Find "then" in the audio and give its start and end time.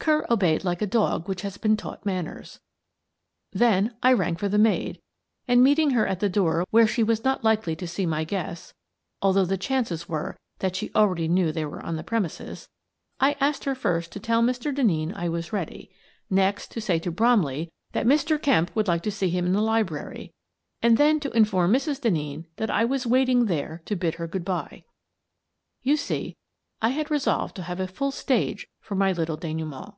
3.52-3.94, 20.98-21.18